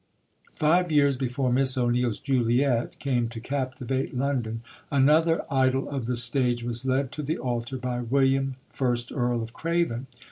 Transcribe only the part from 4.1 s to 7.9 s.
London, another idol of the stage was led to the altar